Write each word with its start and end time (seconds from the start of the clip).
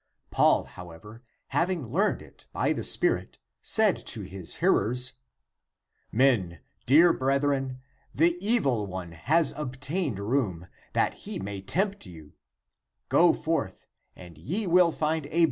Paul, 0.31 0.63
however, 0.63 1.21
having 1.49 1.89
learned 1.91 2.23
it 2.23 2.47
by 2.51 2.73
the 2.73 2.81
Spirit, 2.83 3.37
said 3.61 4.03
to 4.07 4.21
his 4.21 4.55
hearers," 4.55 5.13
Men, 6.25 6.59
dear 6.87 7.13
brethren, 7.13 7.81
the 8.11 8.35
evil 8.43 8.87
one 8.87 9.11
has 9.11 9.51
obtained 9.51 10.17
room, 10.17 10.65
that 10.93 11.13
he 11.29 11.37
may 11.37 11.61
tempt 11.61 12.07
you; 12.07 12.33
go 13.09 13.31
forth 13.31 13.85
and 14.15 14.39
ye 14.39 14.65
will 14.65 14.91
find 14.91 15.27
a 15.27 15.29
boy 15.29 15.35
Amen. 15.35 15.39